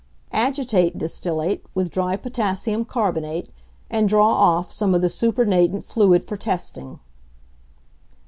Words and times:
Agitate 0.33 0.97
distillate 0.97 1.63
with 1.75 1.91
dry 1.91 2.15
potassium 2.15 2.83
carbonate, 2.83 3.51
and 3.87 4.09
draw 4.09 4.29
off 4.29 4.71
some 4.71 4.95
of 4.95 5.01
the 5.03 5.09
supernatant 5.09 5.85
fluid 5.85 6.23
for 6.27 6.37
testing. 6.37 6.99